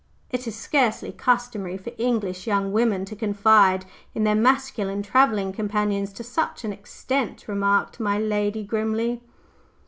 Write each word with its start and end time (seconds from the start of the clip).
"It 0.31 0.47
is 0.47 0.55
scarcely 0.55 1.11
customary 1.11 1.77
for 1.77 1.91
English 1.99 2.47
young 2.47 2.73
women 2.73 3.05
to 3.05 3.15
confide 3.15 3.85
in 4.15 4.23
their 4.23 4.33
masculine 4.33 5.03
travelling 5.03 5.53
companions 5.53 6.11
to 6.13 6.23
such 6.23 6.65
an 6.65 6.73
extent," 6.73 7.47
remarked 7.47 7.99
my 7.99 8.17
lady 8.17 8.63
grimly. 8.63 9.21